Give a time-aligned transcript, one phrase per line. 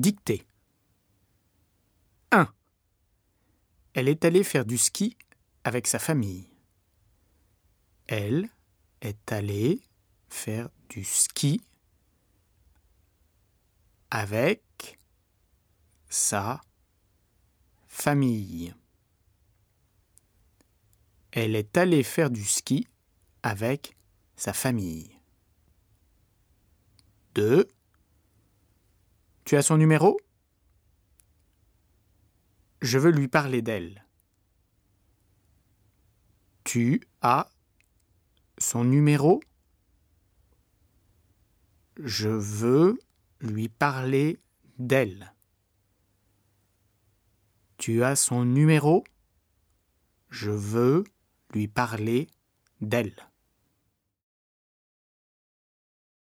[0.00, 0.46] Dictée.
[2.30, 2.50] 1.
[3.92, 5.14] Elle est allée faire du ski
[5.62, 6.48] avec sa famille.
[8.06, 8.48] Elle
[9.02, 9.82] est allée
[10.30, 11.62] faire du ski
[14.10, 14.98] avec
[16.08, 16.62] sa
[17.86, 18.74] famille.
[21.30, 22.88] Elle est allée faire du ski
[23.42, 23.94] avec
[24.34, 25.14] sa famille.
[27.34, 27.68] 2.
[29.50, 30.16] Tu as son numéro?
[32.82, 34.06] Je veux lui parler d'elle.
[36.62, 37.50] Tu as
[38.58, 39.40] son numéro?
[41.98, 43.00] Je veux
[43.40, 44.38] lui parler
[44.78, 45.34] d'elle.
[47.76, 49.02] Tu as son numéro?
[50.28, 51.02] Je veux
[51.52, 52.28] lui parler
[52.80, 53.16] d'elle.